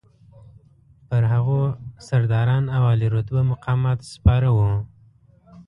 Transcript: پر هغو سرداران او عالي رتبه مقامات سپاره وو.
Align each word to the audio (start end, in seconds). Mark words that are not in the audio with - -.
پر 1.07 1.23
هغو 1.31 1.59
سرداران 2.07 2.63
او 2.75 2.81
عالي 2.89 3.07
رتبه 3.15 3.41
مقامات 3.51 3.99
سپاره 4.13 4.49
وو. 4.57 4.69